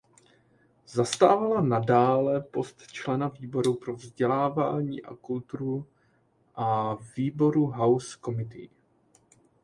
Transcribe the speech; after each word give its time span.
Zastávala 0.85 1.61
nadále 1.61 2.41
post 2.41 2.91
člena 2.91 3.27
výboru 3.27 3.73
pro 3.75 3.95
vzdělávání 3.95 5.01
a 5.03 5.15
kulturu 5.15 5.85
a 6.55 6.97
výboru 7.17 7.65
House 7.65 8.17
Committee. 8.21 8.69